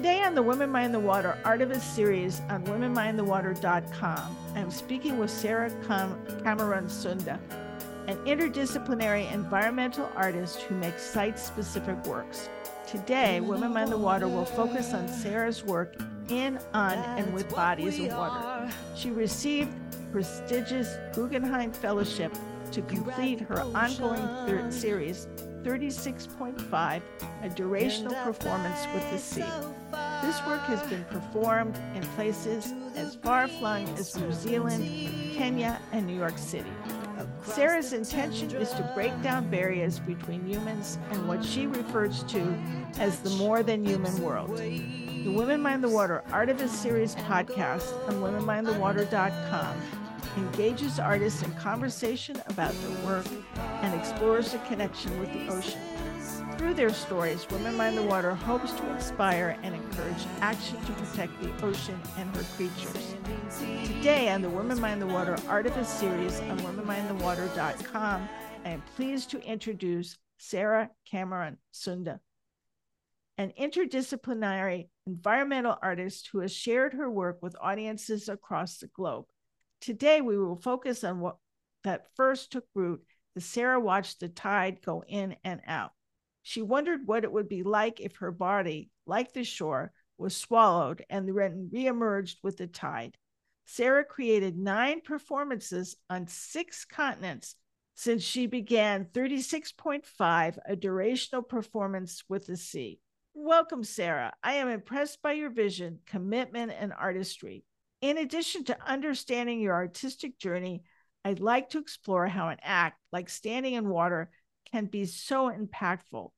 Today 0.00 0.22
on 0.22 0.34
the 0.34 0.42
Women 0.42 0.70
Mind 0.70 0.94
the 0.94 0.98
Water 0.98 1.36
Artivist 1.44 1.82
series 1.82 2.40
on 2.48 2.64
womenmindthewater.com, 2.64 4.36
I'm 4.54 4.70
speaking 4.70 5.18
with 5.18 5.30
Sarah 5.30 5.70
Cam- 5.86 6.18
Cameron 6.42 6.86
Sunde, 6.86 7.38
an 8.06 8.16
interdisciplinary 8.24 9.30
environmental 9.30 10.10
artist 10.16 10.62
who 10.62 10.74
makes 10.76 11.02
site 11.02 11.38
specific 11.38 12.02
works. 12.06 12.48
Today, 12.86 13.42
Women 13.42 13.74
Mind 13.74 13.92
the 13.92 13.98
Water 13.98 14.26
will 14.26 14.46
focus 14.46 14.94
on 14.94 15.06
Sarah's 15.06 15.62
work 15.62 15.96
in, 16.30 16.58
on, 16.72 16.96
and 17.18 17.34
with 17.34 17.54
bodies 17.54 18.00
of 18.00 18.08
water. 18.16 18.72
She 18.96 19.10
received 19.10 19.70
prestigious 20.12 20.96
Guggenheim 21.12 21.72
Fellowship 21.72 22.32
to 22.72 22.80
complete 22.80 23.40
her 23.40 23.60
ongoing 23.60 24.26
thir- 24.46 24.70
series 24.70 25.26
36.5, 25.62 27.02
a 27.42 27.48
durational 27.50 28.24
performance 28.24 28.86
with 28.94 29.10
the 29.10 29.18
sea. 29.18 29.44
This 30.22 30.44
work 30.46 30.60
has 30.62 30.82
been 30.88 31.04
performed 31.04 31.76
in 31.94 32.02
places 32.14 32.72
as 32.94 33.14
far 33.16 33.48
flung 33.48 33.88
as 33.98 34.16
New 34.16 34.32
Zealand, 34.32 34.84
Kenya, 35.34 35.80
and 35.92 36.06
New 36.06 36.16
York 36.16 36.36
City. 36.36 36.70
Sarah's 37.42 37.92
intention 37.92 38.50
is 38.56 38.70
to 38.72 38.92
break 38.94 39.20
down 39.22 39.48
barriers 39.50 39.98
between 40.00 40.46
humans 40.46 40.98
and 41.10 41.26
what 41.26 41.44
she 41.44 41.66
refers 41.66 42.22
to 42.24 42.40
as 42.98 43.20
the 43.20 43.30
more 43.30 43.62
than 43.62 43.84
human 43.84 44.22
world. 44.22 44.56
The 44.56 45.28
Women 45.28 45.60
Mind 45.60 45.82
the 45.82 45.88
Water 45.88 46.22
Artivist 46.28 46.70
Series 46.70 47.14
podcast 47.16 47.92
on 48.08 48.16
womenmindthewater.com 48.16 49.76
engages 50.36 50.98
artists 50.98 51.42
in 51.42 51.50
conversation 51.54 52.40
about 52.46 52.72
their 52.72 53.06
work 53.06 53.26
and 53.56 53.94
explores 53.98 54.52
the 54.52 54.58
connection 54.60 55.18
with 55.18 55.32
the 55.32 55.48
ocean. 55.48 55.80
Through 56.60 56.74
their 56.74 56.92
stories, 56.92 57.48
Women 57.48 57.74
Mind 57.74 57.96
the 57.96 58.02
Water 58.02 58.34
hopes 58.34 58.72
to 58.72 58.90
inspire 58.92 59.56
and 59.62 59.74
encourage 59.74 60.26
action 60.42 60.76
to 60.84 60.92
protect 60.92 61.40
the 61.40 61.50
ocean 61.64 61.98
and 62.18 62.36
her 62.36 62.42
creatures. 62.54 63.14
Today 63.86 64.28
on 64.28 64.42
the 64.42 64.50
Women 64.50 64.78
Mind 64.78 65.00
the 65.00 65.06
Water 65.06 65.36
Artivist 65.46 65.86
series 65.86 66.38
on 66.40 66.58
womenmindthewater.com, 66.58 68.28
I 68.66 68.68
am 68.68 68.82
pleased 68.94 69.30
to 69.30 69.40
introduce 69.40 70.18
Sarah 70.36 70.90
Cameron 71.10 71.56
Sunde, 71.72 72.20
an 73.38 73.54
interdisciplinary 73.58 74.90
environmental 75.06 75.78
artist 75.82 76.28
who 76.30 76.40
has 76.40 76.52
shared 76.52 76.92
her 76.92 77.10
work 77.10 77.38
with 77.40 77.56
audiences 77.58 78.28
across 78.28 78.76
the 78.76 78.88
globe. 78.88 79.24
Today, 79.80 80.20
we 80.20 80.36
will 80.36 80.56
focus 80.56 81.04
on 81.04 81.20
what 81.20 81.38
that 81.84 82.08
first 82.16 82.52
took 82.52 82.66
root 82.74 83.02
as 83.34 83.46
Sarah 83.46 83.80
watched 83.80 84.20
the 84.20 84.28
tide 84.28 84.82
go 84.84 85.02
in 85.08 85.36
and 85.42 85.62
out. 85.66 85.92
She 86.42 86.62
wondered 86.62 87.06
what 87.06 87.24
it 87.24 87.32
would 87.32 87.48
be 87.48 87.62
like 87.62 88.00
if 88.00 88.16
her 88.16 88.32
body, 88.32 88.90
like 89.06 89.32
the 89.32 89.44
shore, 89.44 89.92
was 90.18 90.36
swallowed 90.36 91.04
and 91.08 91.28
then 91.28 91.70
reemerged 91.72 92.36
with 92.42 92.56
the 92.58 92.66
tide. 92.66 93.16
Sarah 93.66 94.04
created 94.04 94.56
nine 94.56 95.00
performances 95.00 95.96
on 96.08 96.26
six 96.26 96.84
continents 96.84 97.56
since 97.94 98.22
she 98.22 98.46
began 98.46 99.04
36.5, 99.04 100.58
a 100.66 100.76
durational 100.76 101.46
performance 101.46 102.24
with 102.28 102.46
the 102.46 102.56
sea. 102.56 102.98
Welcome, 103.34 103.84
Sarah. 103.84 104.32
I 104.42 104.54
am 104.54 104.68
impressed 104.68 105.22
by 105.22 105.32
your 105.32 105.50
vision, 105.50 106.00
commitment, 106.06 106.72
and 106.72 106.92
artistry. 106.92 107.64
In 108.00 108.18
addition 108.18 108.64
to 108.64 108.86
understanding 108.86 109.60
your 109.60 109.74
artistic 109.74 110.38
journey, 110.38 110.82
I'd 111.24 111.40
like 111.40 111.70
to 111.70 111.78
explore 111.78 112.26
how 112.26 112.48
an 112.48 112.58
act 112.62 112.98
like 113.12 113.28
standing 113.28 113.74
in 113.74 113.88
water 113.88 114.30
can 114.72 114.86
be 114.86 115.04
so 115.04 115.50
impactful. 115.50 116.30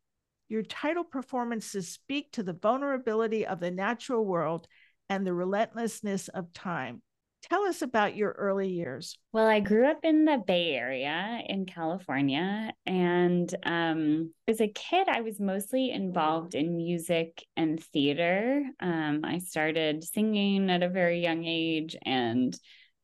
Your 0.48 0.62
title 0.62 1.04
performances 1.04 1.88
speak 1.88 2.32
to 2.32 2.42
the 2.42 2.52
vulnerability 2.52 3.46
of 3.46 3.60
the 3.60 3.70
natural 3.70 4.24
world 4.24 4.66
and 5.08 5.26
the 5.26 5.34
relentlessness 5.34 6.28
of 6.28 6.52
time. 6.52 7.02
Tell 7.42 7.64
us 7.64 7.82
about 7.82 8.14
your 8.14 8.30
early 8.32 8.68
years. 8.68 9.18
Well, 9.32 9.48
I 9.48 9.58
grew 9.58 9.86
up 9.86 10.04
in 10.04 10.24
the 10.24 10.40
Bay 10.46 10.74
Area 10.74 11.40
in 11.48 11.66
California. 11.66 12.72
And 12.86 13.52
um, 13.64 14.32
as 14.46 14.60
a 14.60 14.68
kid, 14.68 15.08
I 15.08 15.22
was 15.22 15.40
mostly 15.40 15.90
involved 15.90 16.54
in 16.54 16.76
music 16.76 17.44
and 17.56 17.82
theater. 17.82 18.62
Um, 18.78 19.22
I 19.24 19.38
started 19.38 20.04
singing 20.04 20.70
at 20.70 20.84
a 20.84 20.88
very 20.88 21.20
young 21.20 21.44
age 21.44 21.96
and 22.04 22.56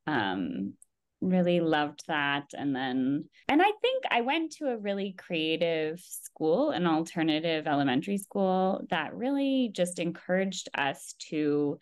um, 0.06 0.74
really 1.20 1.60
loved 1.60 2.04
that. 2.08 2.50
And 2.52 2.74
then, 2.74 3.24
and 3.48 3.60
I 3.60 3.72
think 3.82 4.04
I 4.10 4.20
went 4.20 4.52
to 4.52 4.68
a 4.68 4.78
really 4.78 5.14
creative 5.18 6.00
school, 6.00 6.70
an 6.70 6.86
alternative 6.86 7.66
elementary 7.66 8.18
school 8.18 8.86
that 8.90 9.14
really 9.14 9.70
just 9.74 9.98
encouraged 9.98 10.68
us 10.76 11.14
to 11.30 11.78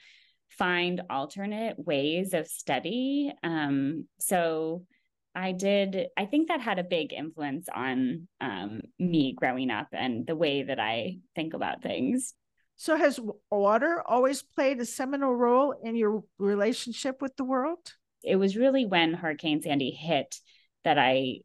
find 0.51 1.03
alternate 1.11 1.77
ways 1.79 2.33
of 2.33 2.47
study. 2.47 3.33
Um, 3.43 4.07
so 4.19 4.85
I 5.35 5.53
did, 5.53 6.07
I 6.17 6.25
think 6.25 6.49
that 6.49 6.61
had 6.61 6.79
a 6.79 6.85
big 6.85 7.13
influence 7.13 7.69
on 7.75 8.29
um, 8.41 8.81
me 8.99 9.35
growing 9.37 9.71
up 9.71 9.89
and 9.93 10.27
the 10.27 10.37
way 10.37 10.63
that 10.63 10.81
I 10.81 11.19
think 11.35 11.53
about 11.53 11.83
things. 11.83 12.33
So, 12.79 12.97
has 12.97 13.19
water 13.51 14.03
always 14.07 14.43
played 14.43 14.81
a 14.81 14.85
seminal 14.85 15.35
role 15.35 15.75
in 15.83 15.97
your 15.97 16.25
relationship 16.39 17.23
with 17.23 17.35
the 17.37 17.45
world? 17.45 17.95
It 18.27 18.37
was 18.37 18.57
really 18.57 18.85
when 18.85 19.15
Hurricane 19.15 19.63
Sandy 19.63 19.93
hit 19.93 20.41
that 20.85 20.99
I 20.99 21.39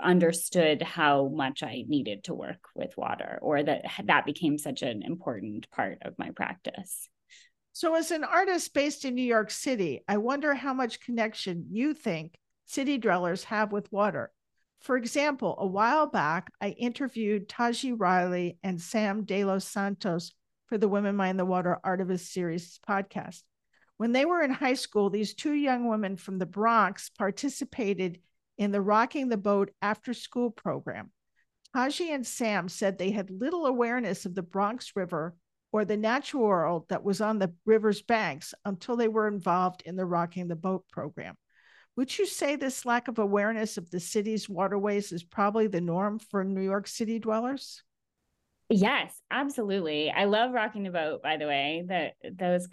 understood 0.00 0.80
how 0.80 1.28
much 1.28 1.62
I 1.62 1.84
needed 1.86 2.24
to 2.24 2.34
work 2.34 2.68
with 2.74 2.96
water, 2.96 3.38
or 3.42 3.62
that 3.62 3.84
that 4.04 4.24
became 4.24 4.56
such 4.56 4.82
an 4.82 5.02
important 5.02 5.70
part 5.70 5.98
of 6.02 6.18
my 6.18 6.30
practice. 6.30 7.08
So, 7.72 7.94
as 7.94 8.10
an 8.10 8.24
artist 8.24 8.72
based 8.72 9.04
in 9.04 9.14
New 9.14 9.22
York 9.22 9.50
City, 9.50 10.02
I 10.06 10.18
wonder 10.18 10.54
how 10.54 10.72
much 10.72 11.00
connection 11.00 11.66
you 11.70 11.92
think 11.92 12.36
city 12.66 12.98
dwellers 12.98 13.44
have 13.44 13.72
with 13.72 13.92
water. 13.92 14.30
For 14.80 14.96
example, 14.96 15.56
a 15.58 15.66
while 15.66 16.06
back, 16.06 16.50
I 16.60 16.70
interviewed 16.70 17.48
Taji 17.48 17.92
Riley 17.92 18.58
and 18.62 18.80
Sam 18.80 19.24
De 19.24 19.44
Los 19.44 19.64
Santos 19.64 20.32
for 20.66 20.78
the 20.78 20.88
Women 20.88 21.16
Mind 21.16 21.38
the 21.38 21.44
Water 21.44 21.78
Artivist 21.84 22.32
Series 22.32 22.80
podcast. 22.88 23.42
When 24.02 24.10
they 24.10 24.24
were 24.24 24.42
in 24.42 24.50
high 24.50 24.74
school, 24.74 25.10
these 25.10 25.32
two 25.32 25.52
young 25.52 25.86
women 25.86 26.16
from 26.16 26.40
the 26.40 26.44
Bronx 26.44 27.08
participated 27.08 28.18
in 28.58 28.72
the 28.72 28.80
Rocking 28.80 29.28
the 29.28 29.36
Boat 29.36 29.70
after 29.80 30.12
school 30.12 30.50
program. 30.50 31.12
Taji 31.72 32.10
and 32.10 32.26
Sam 32.26 32.68
said 32.68 32.98
they 32.98 33.12
had 33.12 33.30
little 33.30 33.64
awareness 33.64 34.26
of 34.26 34.34
the 34.34 34.42
Bronx 34.42 34.96
River 34.96 35.36
or 35.70 35.84
the 35.84 35.96
natural 35.96 36.42
world 36.42 36.86
that 36.88 37.04
was 37.04 37.20
on 37.20 37.38
the 37.38 37.54
river's 37.64 38.02
banks 38.02 38.54
until 38.64 38.96
they 38.96 39.06
were 39.06 39.28
involved 39.28 39.84
in 39.86 39.94
the 39.94 40.04
Rocking 40.04 40.48
the 40.48 40.56
Boat 40.56 40.84
program. 40.88 41.36
Would 41.94 42.18
you 42.18 42.26
say 42.26 42.56
this 42.56 42.84
lack 42.84 43.06
of 43.06 43.20
awareness 43.20 43.78
of 43.78 43.88
the 43.88 44.00
city's 44.00 44.48
waterways 44.48 45.12
is 45.12 45.22
probably 45.22 45.68
the 45.68 45.80
norm 45.80 46.18
for 46.18 46.42
New 46.42 46.60
York 46.60 46.88
City 46.88 47.20
dwellers? 47.20 47.84
Yes, 48.74 49.14
absolutely. 49.30 50.10
I 50.10 50.24
love 50.24 50.52
Rocking 50.52 50.84
the 50.84 50.90
Boat, 50.90 51.22
by 51.22 51.36
the 51.36 51.46
way. 51.46 51.84
That 51.88 52.14
those 52.38 52.68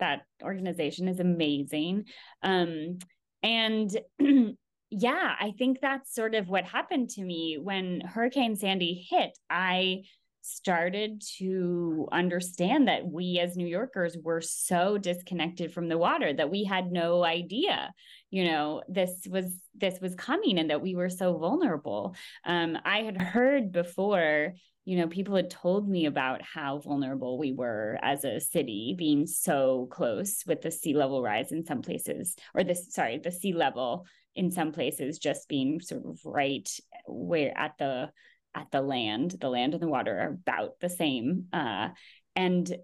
that 0.00 0.22
organization 0.42 1.06
is 1.06 1.20
amazing. 1.20 2.06
Um, 2.42 2.98
and 3.44 3.88
yeah, 4.90 5.34
I 5.40 5.52
think 5.56 5.78
that's 5.80 6.12
sort 6.12 6.34
of 6.34 6.48
what 6.48 6.64
happened 6.64 7.10
to 7.10 7.22
me 7.22 7.58
when 7.62 8.00
Hurricane 8.00 8.56
Sandy 8.56 9.06
hit. 9.08 9.38
I 9.48 10.02
started 10.42 11.22
to 11.38 12.08
understand 12.10 12.88
that 12.88 13.06
we 13.06 13.38
as 13.38 13.56
New 13.56 13.66
Yorkers 13.66 14.16
were 14.22 14.40
so 14.40 14.98
disconnected 14.98 15.72
from 15.72 15.88
the 15.88 15.96
water 15.96 16.32
that 16.32 16.50
we 16.50 16.64
had 16.64 16.90
no 16.90 17.24
idea, 17.24 17.94
you 18.34 18.42
know, 18.42 18.82
this 18.88 19.28
was 19.30 19.44
this 19.76 20.00
was 20.00 20.16
coming 20.16 20.58
and 20.58 20.70
that 20.70 20.82
we 20.82 20.96
were 20.96 21.08
so 21.08 21.38
vulnerable. 21.38 22.16
Um, 22.44 22.76
I 22.84 23.02
had 23.02 23.22
heard 23.22 23.70
before, 23.70 24.54
you 24.84 24.98
know, 24.98 25.06
people 25.06 25.36
had 25.36 25.50
told 25.50 25.88
me 25.88 26.06
about 26.06 26.42
how 26.42 26.80
vulnerable 26.80 27.38
we 27.38 27.52
were 27.52 27.96
as 28.02 28.24
a 28.24 28.40
city, 28.40 28.96
being 28.98 29.28
so 29.28 29.86
close 29.88 30.42
with 30.48 30.62
the 30.62 30.72
sea 30.72 30.94
level 30.94 31.22
rise 31.22 31.52
in 31.52 31.64
some 31.64 31.80
places, 31.80 32.34
or 32.56 32.64
this 32.64 32.92
sorry, 32.92 33.18
the 33.18 33.30
sea 33.30 33.52
level 33.52 34.04
in 34.34 34.50
some 34.50 34.72
places 34.72 35.20
just 35.20 35.48
being 35.48 35.80
sort 35.80 36.04
of 36.04 36.18
right 36.24 36.68
where 37.06 37.56
at 37.56 37.78
the 37.78 38.10
at 38.52 38.66
the 38.72 38.80
land 38.80 39.36
the 39.40 39.48
land 39.48 39.74
and 39.74 39.82
the 39.82 39.86
water 39.86 40.18
are 40.18 40.30
about 40.30 40.80
the 40.80 40.90
same 40.90 41.44
uh, 41.52 41.90
and 42.34 42.74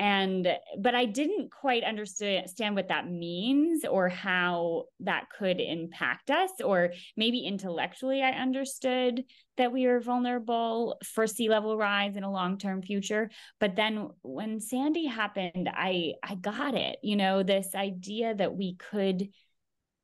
and 0.00 0.48
but 0.78 0.94
i 0.94 1.04
didn't 1.04 1.52
quite 1.52 1.84
understand 1.84 2.74
what 2.74 2.88
that 2.88 3.06
means 3.08 3.84
or 3.84 4.08
how 4.08 4.84
that 4.98 5.26
could 5.38 5.60
impact 5.60 6.30
us 6.30 6.50
or 6.64 6.90
maybe 7.18 7.40
intellectually 7.40 8.22
i 8.22 8.30
understood 8.30 9.22
that 9.58 9.72
we 9.72 9.86
were 9.86 10.00
vulnerable 10.00 10.96
for 11.04 11.26
sea 11.26 11.50
level 11.50 11.76
rise 11.76 12.16
in 12.16 12.24
a 12.24 12.32
long-term 12.32 12.80
future. 12.80 13.30
But 13.58 13.76
then 13.76 14.08
when 14.22 14.58
sandy 14.58 15.04
happened 15.04 15.68
i 15.70 16.14
i 16.22 16.34
got 16.34 16.74
it 16.74 16.96
you 17.02 17.16
know 17.16 17.42
this 17.42 17.74
idea 17.74 18.34
that 18.34 18.56
we 18.56 18.76
could 18.76 19.28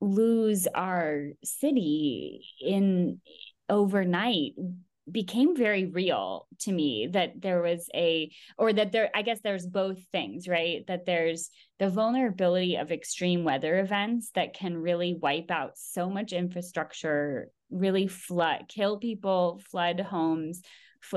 lose 0.03 0.67
our 0.75 1.29
city 1.43 2.45
in 2.61 3.21
overnight 3.71 4.53
became 5.11 5.57
very 5.57 5.87
real 5.87 6.47
to 6.61 6.73
me 6.73 7.09
that 7.13 7.41
there 7.41 7.63
was 7.63 7.89
a 7.95 8.31
or 8.59 8.73
that 8.73 8.91
there 8.91 9.09
i 9.15 9.23
guess 9.23 9.41
there's 9.43 9.67
both 9.67 9.99
things 10.11 10.47
right? 10.49 10.87
That 10.87 11.07
there's 11.07 11.51
the 11.79 11.91
vulnerability 11.91 12.77
of 12.77 12.91
extreme 12.91 13.45
weather 13.45 13.79
events 13.79 14.31
that 14.35 14.55
can 14.55 14.77
really 14.77 15.15
wipe 15.21 15.51
out 15.51 15.73
so 15.77 16.09
much 16.09 16.33
infrastructure 16.33 17.51
really 17.71 18.07
flood 18.07 18.65
kill 18.69 18.99
people 18.99 19.61
flood 19.71 20.01
homes. 20.01 20.63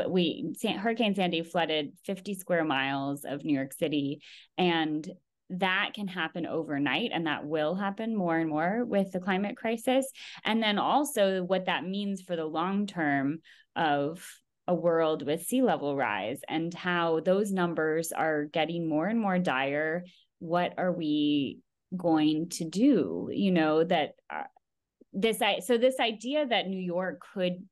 We 0.07 0.53
hurricane 0.63 1.15
sandy 1.15 1.41
flooded 1.41 1.93
50 2.05 2.35
square 2.35 2.63
miles 2.63 3.23
of 3.25 3.43
new 3.43 3.55
york 3.55 3.73
city 3.73 4.21
and 4.57 5.09
that 5.49 5.91
can 5.95 6.07
happen 6.07 6.45
overnight 6.45 7.11
and 7.13 7.25
that 7.27 7.45
will 7.45 7.75
happen 7.75 8.15
more 8.15 8.37
and 8.37 8.49
more 8.49 8.85
with 8.85 9.11
the 9.11 9.19
climate 9.19 9.57
crisis. 9.57 10.05
And 10.43 10.61
then 10.61 10.77
also 10.77 11.43
what 11.43 11.65
that 11.65 11.85
means 11.85 12.21
for 12.21 12.35
the 12.35 12.45
long 12.45 12.85
term 12.85 13.39
of 13.75 14.25
a 14.67 14.75
world 14.75 15.25
with 15.25 15.45
sea 15.45 15.63
level 15.63 15.95
rise 15.95 16.41
and 16.47 16.73
how 16.73 17.21
those 17.21 17.51
numbers 17.51 18.11
are 18.11 18.45
getting 18.45 18.87
more 18.87 19.07
and 19.07 19.19
more 19.19 19.39
dire. 19.39 20.05
What 20.37 20.75
are 20.77 20.91
we 20.91 21.59
going 21.95 22.49
to 22.49 22.65
do? 22.65 23.29
You 23.31 23.51
know 23.51 23.83
that 23.83 24.11
uh, 24.29 24.43
this 25.13 25.41
i 25.41 25.59
so 25.59 25.77
this 25.77 25.99
idea 25.99 26.45
that 26.45 26.67
new 26.67 26.79
york 26.79 27.21
could 27.33 27.67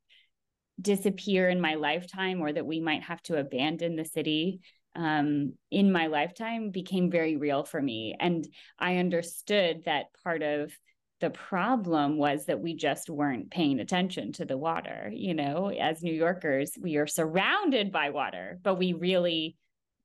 disappear 0.80 1.50
in 1.50 1.60
my 1.60 1.76
lifetime 1.76 2.42
or 2.42 2.52
that 2.52 2.66
we 2.66 2.80
might 2.80 3.04
have 3.04 3.22
to 3.24 3.38
abandon 3.38 3.96
the 3.96 4.06
city 4.06 4.60
um, 4.98 5.54
in 5.72 5.92
my 5.92 6.08
lifetime 6.08 6.72
became 6.72 7.10
very 7.12 7.38
real 7.38 7.64
for 7.64 7.82
me. 7.82 8.16
And 8.20 8.46
I 8.80 8.98
understood 8.98 9.84
that 9.86 10.08
part 10.24 10.42
of 10.42 10.74
the 11.22 11.30
problem 11.30 12.18
was 12.18 12.46
that 12.46 12.60
we 12.60 12.76
just 12.76 13.10
weren't 13.10 13.50
paying 13.50 13.80
attention 13.80 14.34
to 14.34 14.46
the 14.46 14.58
water. 14.58 15.12
You 15.14 15.34
know, 15.34 15.70
as 15.70 16.04
New 16.04 16.14
Yorkers, 16.14 16.74
we 16.80 16.98
are 16.98 17.08
surrounded 17.08 17.92
by 17.92 18.10
water, 18.10 18.60
but 18.64 18.76
we 18.76 18.94
really 18.94 19.56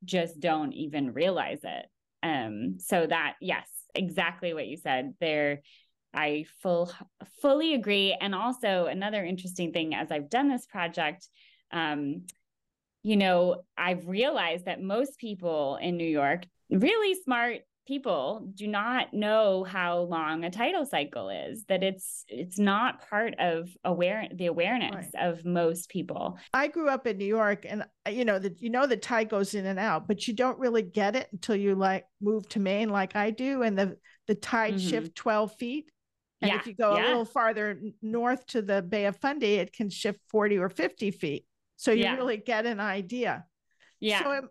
just 0.04 0.40
don't 0.40 0.72
even 0.72 1.12
realize 1.12 1.60
it. 1.64 1.86
Um, 2.22 2.76
so 2.78 3.06
that, 3.06 3.34
yes, 3.40 3.68
exactly 3.94 4.54
what 4.54 4.66
you 4.66 4.76
said 4.76 5.14
there. 5.20 5.62
I 6.14 6.44
full 6.62 6.92
fully 7.40 7.72
agree. 7.72 8.16
And 8.20 8.34
also 8.34 8.84
another 8.84 9.24
interesting 9.24 9.72
thing 9.72 9.94
as 9.94 10.10
I've 10.10 10.28
done 10.28 10.48
this 10.48 10.66
project, 10.66 11.26
um, 11.72 12.24
you 13.02 13.16
know, 13.16 13.62
I've 13.76 14.06
realized 14.06 14.66
that 14.66 14.80
most 14.80 15.18
people 15.18 15.78
in 15.80 15.96
New 15.96 16.08
York, 16.08 16.44
really 16.70 17.20
smart 17.22 17.60
people 17.86 18.48
do 18.54 18.68
not 18.68 19.12
know 19.12 19.64
how 19.64 19.98
long 20.00 20.44
a 20.44 20.50
tidal 20.50 20.86
cycle 20.86 21.28
is 21.28 21.64
that 21.64 21.82
it's 21.82 22.24
it's 22.28 22.58
not 22.58 23.08
part 23.08 23.34
of 23.40 23.68
aware 23.84 24.28
the 24.34 24.46
awareness 24.46 25.06
right. 25.14 25.28
of 25.28 25.44
most 25.44 25.88
people 25.88 26.38
i 26.54 26.68
grew 26.68 26.88
up 26.88 27.06
in 27.06 27.18
new 27.18 27.24
york 27.24 27.66
and 27.68 27.82
uh, 28.06 28.10
you 28.10 28.24
know 28.24 28.38
that 28.38 28.60
you 28.62 28.70
know 28.70 28.86
the 28.86 28.96
tide 28.96 29.28
goes 29.28 29.54
in 29.54 29.66
and 29.66 29.80
out 29.80 30.06
but 30.06 30.28
you 30.28 30.34
don't 30.34 30.58
really 30.60 30.82
get 30.82 31.16
it 31.16 31.28
until 31.32 31.56
you 31.56 31.74
like 31.74 32.04
move 32.20 32.48
to 32.48 32.60
maine 32.60 32.88
like 32.88 33.16
i 33.16 33.30
do 33.30 33.62
and 33.62 33.76
the 33.76 33.96
the 34.28 34.34
tide 34.34 34.74
mm-hmm. 34.74 34.88
shift 34.88 35.16
12 35.16 35.52
feet 35.56 35.86
and 36.40 36.50
yeah. 36.50 36.56
if 36.58 36.66
you 36.66 36.74
go 36.74 36.94
yeah. 36.94 37.04
a 37.04 37.08
little 37.08 37.24
farther 37.24 37.80
north 38.00 38.46
to 38.46 38.62
the 38.62 38.80
bay 38.80 39.06
of 39.06 39.16
fundy 39.16 39.54
it 39.54 39.72
can 39.72 39.90
shift 39.90 40.20
40 40.30 40.58
or 40.58 40.68
50 40.68 41.10
feet 41.10 41.44
so 41.82 41.90
you 41.90 42.04
yeah. 42.04 42.14
really 42.14 42.36
get 42.36 42.64
an 42.64 42.78
idea. 42.78 43.44
Yeah. 43.98 44.22
So 44.22 44.30
it, 44.30 44.44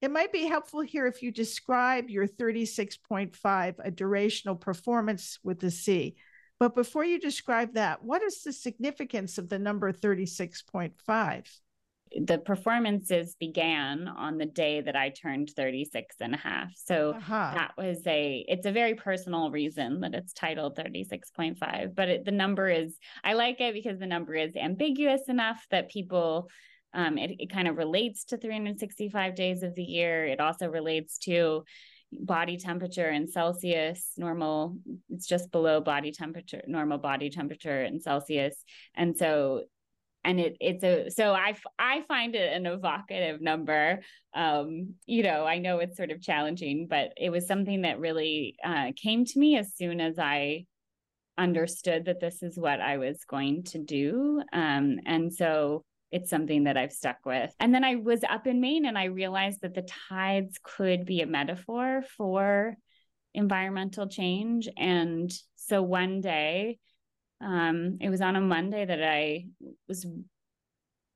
it 0.00 0.10
might 0.12 0.32
be 0.32 0.46
helpful 0.46 0.80
here 0.80 1.08
if 1.08 1.24
you 1.24 1.32
describe 1.32 2.08
your 2.08 2.28
36.5, 2.28 3.74
a 3.84 3.90
durational 3.90 4.60
performance 4.60 5.40
with 5.42 5.58
the 5.58 5.72
sea. 5.72 6.14
But 6.60 6.76
before 6.76 7.04
you 7.04 7.18
describe 7.18 7.74
that, 7.74 8.04
what 8.04 8.22
is 8.22 8.44
the 8.44 8.52
significance 8.52 9.38
of 9.38 9.48
the 9.48 9.58
number 9.58 9.92
36.5? 9.92 11.48
The 12.24 12.38
performances 12.38 13.36
began 13.38 14.08
on 14.08 14.38
the 14.38 14.46
day 14.46 14.80
that 14.80 14.96
I 14.96 15.10
turned 15.10 15.50
36 15.54 16.16
and 16.20 16.34
a 16.34 16.38
half. 16.38 16.72
So 16.74 17.10
uh-huh. 17.10 17.52
that 17.54 17.72
was 17.76 18.06
a, 18.06 18.44
it's 18.48 18.66
a 18.66 18.72
very 18.72 18.94
personal 18.94 19.50
reason 19.50 20.00
that 20.00 20.14
it's 20.14 20.32
titled 20.32 20.76
36.5. 20.76 21.94
But 21.94 22.08
it, 22.08 22.24
the 22.24 22.32
number 22.32 22.68
is, 22.68 22.96
I 23.22 23.34
like 23.34 23.60
it 23.60 23.74
because 23.74 23.98
the 23.98 24.06
number 24.06 24.34
is 24.34 24.56
ambiguous 24.56 25.22
enough 25.28 25.64
that 25.70 25.90
people, 25.90 26.48
um, 26.94 27.18
it, 27.18 27.36
it 27.38 27.50
kind 27.50 27.68
of 27.68 27.76
relates 27.76 28.24
to 28.26 28.36
365 28.36 29.34
days 29.34 29.62
of 29.62 29.74
the 29.74 29.82
year. 29.82 30.26
It 30.26 30.40
also 30.40 30.68
relates 30.68 31.18
to 31.18 31.64
body 32.12 32.56
temperature 32.56 33.10
in 33.10 33.28
Celsius, 33.28 34.12
normal, 34.16 34.76
it's 35.10 35.26
just 35.26 35.50
below 35.50 35.80
body 35.80 36.10
temperature, 36.10 36.62
normal 36.66 36.98
body 36.98 37.28
temperature 37.30 37.82
in 37.82 38.00
Celsius. 38.00 38.56
And 38.94 39.16
so 39.16 39.64
and 40.24 40.40
it 40.40 40.56
it's 40.60 40.84
a 40.84 41.10
so 41.10 41.32
I 41.32 41.54
I 41.78 42.02
find 42.08 42.34
it 42.34 42.52
an 42.52 42.66
evocative 42.66 43.40
number. 43.40 44.00
Um, 44.34 44.94
you 45.06 45.22
know, 45.22 45.44
I 45.44 45.58
know 45.58 45.78
it's 45.78 45.96
sort 45.96 46.10
of 46.10 46.22
challenging, 46.22 46.86
but 46.88 47.12
it 47.16 47.30
was 47.30 47.46
something 47.46 47.82
that 47.82 48.00
really 48.00 48.56
uh, 48.64 48.92
came 49.00 49.24
to 49.24 49.38
me 49.38 49.56
as 49.56 49.74
soon 49.74 50.00
as 50.00 50.18
I 50.18 50.66
understood 51.38 52.06
that 52.06 52.20
this 52.20 52.42
is 52.42 52.58
what 52.58 52.80
I 52.80 52.98
was 52.98 53.24
going 53.24 53.62
to 53.64 53.78
do. 53.78 54.42
Um, 54.52 54.98
and 55.06 55.32
so 55.32 55.84
it's 56.10 56.30
something 56.30 56.64
that 56.64 56.76
I've 56.76 56.92
stuck 56.92 57.18
with. 57.24 57.54
And 57.60 57.72
then 57.74 57.84
I 57.84 57.96
was 57.96 58.24
up 58.28 58.46
in 58.46 58.60
Maine 58.60 58.86
and 58.86 58.98
I 58.98 59.04
realized 59.04 59.60
that 59.62 59.74
the 59.74 59.86
tides 60.08 60.58
could 60.62 61.04
be 61.04 61.20
a 61.20 61.26
metaphor 61.26 62.02
for 62.16 62.76
environmental 63.34 64.08
change. 64.08 64.68
And 64.76 65.30
so 65.56 65.82
one 65.82 66.20
day 66.20 66.78
um, 67.40 67.98
it 68.00 68.10
was 68.10 68.20
on 68.20 68.36
a 68.36 68.40
Monday 68.40 68.84
that 68.84 69.02
I 69.02 69.46
was 69.88 70.06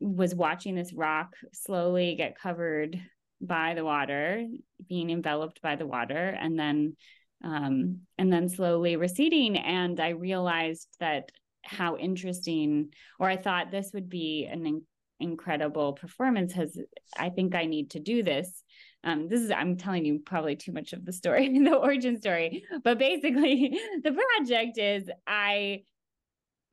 was 0.01 0.35
watching 0.35 0.75
this 0.75 0.93
rock 0.93 1.37
slowly 1.53 2.17
get 2.17 2.39
covered 2.39 3.01
by 3.41 3.75
the 3.75 3.85
water, 3.85 4.47
being 4.89 5.11
enveloped 5.11 5.63
by 5.63 5.77
the 5.77 5.87
water, 5.87 6.37
and 6.41 6.59
then 6.59 6.97
um, 7.45 8.01
and 8.19 8.33
then 8.33 8.49
slowly 8.49 8.97
receding. 8.97 9.57
And 9.57 9.99
I 9.99 10.11
realized 10.11 10.89
that 11.01 11.31
how 11.65 11.97
interesting, 11.97 12.91
or 13.19 13.29
I 13.29 13.37
thought 13.37 13.71
this 13.71 13.91
would 13.95 14.09
be 14.09 14.49
an 14.51 14.67
in- 14.67 14.87
incredible 15.19 15.95
performance. 15.95 16.53
Has 16.53 16.79
I 17.17 17.31
think 17.31 17.55
I 17.55 17.67
need 17.67 17.91
to 17.93 18.01
do 18.01 18.23
this. 18.23 18.63
Um, 19.05 19.29
this 19.29 19.41
is 19.41 19.51
I'm 19.51 19.77
telling 19.77 20.05
you 20.05 20.21
probably 20.21 20.55
too 20.55 20.73
much 20.73 20.93
of 20.93 21.05
the 21.05 21.13
story, 21.13 21.49
the 21.65 21.75
origin 21.75 22.21
story, 22.21 22.65
but 22.85 22.99
basically 22.99 23.77
the 24.05 24.13
project 24.13 24.79
is 24.79 25.11
I 25.27 25.83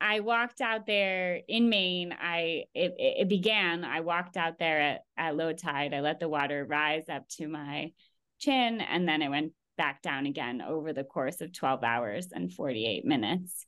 I 0.00 0.20
walked 0.20 0.60
out 0.60 0.86
there 0.86 1.40
in 1.46 1.68
Maine. 1.68 2.14
I 2.18 2.64
it, 2.74 2.94
it 2.98 3.28
began. 3.28 3.84
I 3.84 4.00
walked 4.00 4.36
out 4.36 4.58
there 4.58 4.80
at, 4.80 5.00
at 5.16 5.36
low 5.36 5.52
tide. 5.52 5.92
I 5.92 6.00
let 6.00 6.20
the 6.20 6.28
water 6.28 6.64
rise 6.68 7.08
up 7.08 7.28
to 7.36 7.48
my 7.48 7.92
chin, 8.38 8.80
and 8.80 9.06
then 9.06 9.20
it 9.20 9.28
went 9.28 9.52
back 9.76 10.02
down 10.02 10.26
again 10.26 10.62
over 10.62 10.92
the 10.92 11.04
course 11.04 11.40
of 11.40 11.52
12 11.52 11.84
hours 11.84 12.28
and 12.32 12.52
48 12.52 13.04
minutes. 13.04 13.66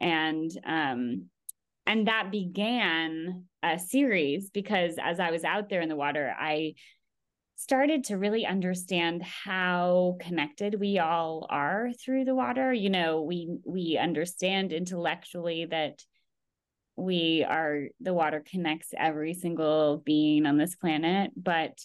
And 0.00 0.50
um, 0.64 1.28
and 1.86 2.06
that 2.06 2.30
began 2.30 3.44
a 3.62 3.78
series 3.78 4.50
because 4.50 4.96
as 5.02 5.18
I 5.18 5.30
was 5.30 5.44
out 5.44 5.68
there 5.68 5.80
in 5.80 5.88
the 5.88 5.96
water, 5.96 6.32
I 6.38 6.74
started 7.62 8.04
to 8.04 8.18
really 8.18 8.44
understand 8.44 9.22
how 9.22 10.16
connected 10.20 10.80
we 10.80 10.98
all 10.98 11.46
are 11.48 11.90
through 11.92 12.24
the 12.24 12.34
water. 12.34 12.72
You 12.72 12.90
know 12.90 13.22
we 13.22 13.58
we 13.64 13.96
understand 13.96 14.72
intellectually 14.72 15.66
that 15.66 16.02
we 16.96 17.44
are 17.48 17.84
the 18.00 18.12
water 18.12 18.42
connects 18.50 18.88
every 18.96 19.34
single 19.34 20.02
being 20.04 20.44
on 20.44 20.58
this 20.58 20.76
planet 20.76 21.30
but 21.36 21.78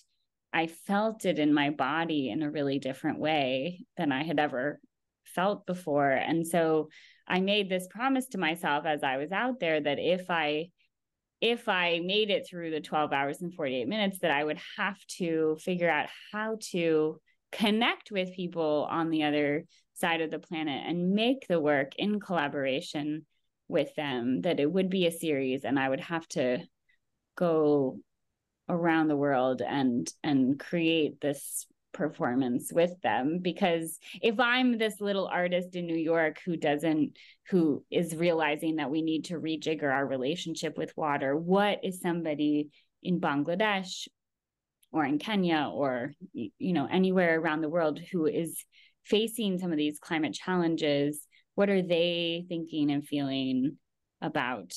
i 0.52 0.68
felt 0.68 1.24
it 1.26 1.40
in 1.40 1.54
my 1.54 1.70
body 1.70 2.30
in 2.30 2.44
a 2.44 2.52
really 2.52 2.78
different 2.78 3.18
way 3.18 3.86
than 3.96 4.12
i 4.12 4.24
had 4.24 4.38
ever 4.38 4.80
felt 5.24 5.66
before. 5.66 6.10
And 6.12 6.46
so 6.46 6.90
i 7.28 7.40
made 7.40 7.70
this 7.70 7.88
promise 7.90 8.28
to 8.30 8.38
myself 8.38 8.86
as 8.86 9.04
i 9.04 9.18
was 9.18 9.32
out 9.32 9.60
there 9.60 9.80
that 9.80 10.00
if 10.00 10.30
i 10.30 10.70
if 11.42 11.70
I 11.70 12.00
made 12.04 12.30
it 12.30 12.48
through 12.48 12.72
the 12.72 12.82
12 12.82 13.14
hours 13.14 13.42
and 13.42 13.54
48 13.54 13.88
minutes, 13.88 14.20
that 14.20 14.32
I 14.32 14.44
would 14.44 14.60
have 14.78 14.98
to 15.18 15.58
figure 15.60 15.90
out 15.90 16.10
how 16.32 16.58
to 16.72 17.20
connect 17.52 18.12
with 18.12 18.34
people 18.34 18.88
on 18.90 19.10
the 19.10 19.24
other 19.24 19.66
side 19.94 20.22
of 20.22 20.32
the 20.32 20.40
planet 20.40 20.84
and 20.88 21.12
make 21.12 21.48
the 21.48 21.60
work 21.60 21.94
in 21.98 22.20
collaboration 22.20 23.26
with 23.68 23.94
them, 23.96 24.42
that 24.42 24.60
it 24.60 24.72
would 24.72 24.90
be 24.90 25.08
a 25.08 25.12
series 25.12 25.64
and 25.64 25.78
I 25.80 25.90
would 25.90 26.00
have 26.00 26.28
to 26.30 26.60
go 27.36 28.00
around 28.70 29.08
the 29.08 29.16
world 29.16 29.62
and 29.62 30.12
and 30.24 30.60
create 30.60 31.22
this 31.22 31.66
performance 31.98 32.72
with 32.72 32.94
them 33.02 33.40
because 33.42 33.98
if 34.22 34.40
i'm 34.40 34.78
this 34.78 35.02
little 35.02 35.28
artist 35.28 35.76
in 35.76 35.88
new 35.88 35.98
york 35.98 36.40
who 36.46 36.56
doesn't 36.56 37.18
who 37.50 37.84
is 37.90 38.16
realizing 38.16 38.76
that 38.76 38.92
we 38.92 39.02
need 39.02 39.26
to 39.26 39.34
rejigger 39.34 39.92
our 39.92 40.06
relationship 40.06 40.78
with 40.78 40.96
water 40.96 41.36
what 41.36 41.80
is 41.84 42.00
somebody 42.00 42.70
in 43.02 43.20
bangladesh 43.20 44.08
or 44.92 45.04
in 45.04 45.18
kenya 45.18 45.70
or 45.74 46.14
you 46.34 46.74
know 46.74 46.88
anywhere 46.90 47.40
around 47.40 47.62
the 47.62 47.70
world 47.70 48.00
who 48.12 48.28
is 48.28 48.64
facing 49.04 49.58
some 49.58 49.72
of 49.72 49.78
these 49.78 49.98
climate 49.98 50.34
challenges 50.34 51.26
what 51.56 51.72
are 51.72 51.82
they 51.82 52.46
thinking 52.48 52.92
and 52.92 53.08
feeling 53.08 53.78
about 54.22 54.72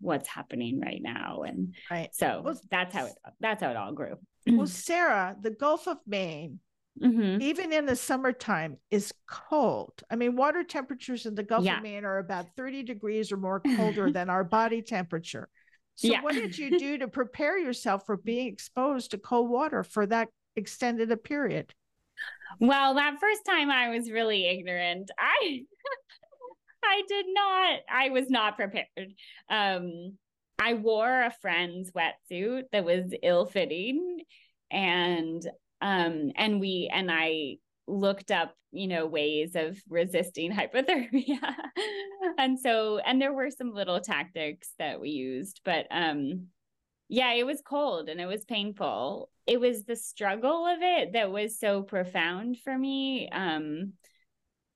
what's 0.00 0.28
happening 0.28 0.80
right 0.80 1.00
now? 1.02 1.42
And 1.46 1.74
right. 1.90 2.08
so 2.12 2.42
well, 2.44 2.60
that's 2.70 2.94
how 2.94 3.06
it 3.06 3.12
that's 3.40 3.62
how 3.62 3.70
it 3.70 3.76
all 3.76 3.92
grew 3.92 4.16
well 4.46 4.66
sarah 4.66 5.36
the 5.40 5.50
gulf 5.50 5.86
of 5.86 5.98
maine 6.06 6.60
mm-hmm. 7.00 7.40
even 7.40 7.72
in 7.72 7.86
the 7.86 7.96
summertime 7.96 8.76
is 8.90 9.12
cold 9.26 9.92
i 10.10 10.16
mean 10.16 10.36
water 10.36 10.64
temperatures 10.64 11.26
in 11.26 11.34
the 11.34 11.42
gulf 11.42 11.64
yeah. 11.64 11.76
of 11.76 11.82
maine 11.82 12.04
are 12.04 12.18
about 12.18 12.46
30 12.56 12.82
degrees 12.82 13.32
or 13.32 13.36
more 13.36 13.60
colder 13.76 14.10
than 14.10 14.30
our 14.30 14.44
body 14.44 14.82
temperature 14.82 15.48
so 15.94 16.08
yeah. 16.08 16.22
what 16.22 16.34
did 16.34 16.56
you 16.56 16.78
do 16.78 16.98
to 16.98 17.08
prepare 17.08 17.58
yourself 17.58 18.06
for 18.06 18.16
being 18.16 18.48
exposed 18.48 19.10
to 19.10 19.18
cold 19.18 19.50
water 19.50 19.82
for 19.84 20.06
that 20.06 20.28
extended 20.56 21.10
a 21.10 21.16
period 21.16 21.72
well 22.58 22.94
that 22.94 23.18
first 23.20 23.44
time 23.46 23.70
i 23.70 23.88
was 23.88 24.10
really 24.10 24.46
ignorant 24.46 25.10
i 25.18 25.60
I 26.82 27.02
did 27.08 27.26
not. 27.28 27.80
I 27.90 28.10
was 28.10 28.30
not 28.30 28.56
prepared. 28.56 29.14
Um, 29.48 30.16
I 30.60 30.74
wore 30.74 31.22
a 31.22 31.34
friend's 31.40 31.90
wetsuit 31.92 32.64
that 32.72 32.84
was 32.84 33.14
ill-fitting, 33.22 34.20
and 34.70 35.42
um, 35.80 36.32
and 36.36 36.60
we 36.60 36.90
and 36.92 37.10
I 37.10 37.56
looked 37.86 38.30
up, 38.30 38.54
you 38.70 38.86
know, 38.86 39.06
ways 39.06 39.56
of 39.56 39.80
resisting 39.88 40.52
hypothermia, 40.52 41.54
and 42.38 42.60
so 42.60 42.98
and 42.98 43.20
there 43.20 43.32
were 43.32 43.50
some 43.50 43.72
little 43.72 44.00
tactics 44.00 44.72
that 44.78 45.00
we 45.00 45.10
used, 45.10 45.60
but 45.64 45.86
um, 45.90 46.48
yeah, 47.08 47.32
it 47.32 47.44
was 47.44 47.62
cold 47.62 48.08
and 48.08 48.20
it 48.20 48.26
was 48.26 48.44
painful. 48.44 49.30
It 49.46 49.58
was 49.58 49.84
the 49.84 49.96
struggle 49.96 50.66
of 50.66 50.78
it 50.80 51.14
that 51.14 51.32
was 51.32 51.58
so 51.58 51.82
profound 51.82 52.58
for 52.62 52.76
me. 52.76 53.28
Um, 53.30 53.94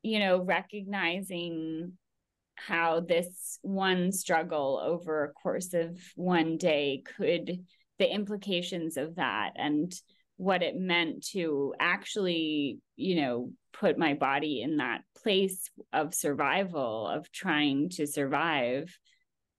you 0.02 0.18
know, 0.18 0.42
recognizing 0.42 1.92
how 2.56 3.00
this 3.00 3.58
one 3.62 4.12
struggle 4.12 4.80
over 4.82 5.24
a 5.24 5.32
course 5.32 5.74
of 5.74 5.98
one 6.16 6.56
day 6.56 7.02
could, 7.16 7.64
the 7.98 8.12
implications 8.12 8.96
of 8.96 9.16
that 9.16 9.52
and 9.56 9.92
what 10.36 10.62
it 10.62 10.76
meant 10.76 11.24
to 11.28 11.74
actually, 11.78 12.78
you 12.96 13.20
know, 13.20 13.50
put 13.72 13.98
my 13.98 14.14
body 14.14 14.62
in 14.62 14.78
that 14.78 15.02
place 15.22 15.70
of 15.92 16.14
survival, 16.14 17.08
of 17.08 17.30
trying 17.30 17.88
to 17.90 18.06
survive 18.06 18.96